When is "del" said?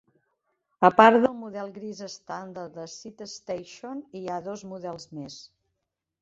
1.25-1.35